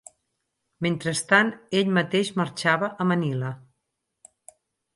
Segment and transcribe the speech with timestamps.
[0.85, 1.51] Mentrestant
[1.81, 3.53] ell mateix marxava a Manila.